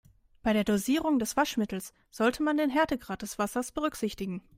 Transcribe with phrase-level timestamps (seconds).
[0.41, 4.41] Bei der Dosierung des Waschmittels sollte man den Härtegrad des Wassers berücksichtigen.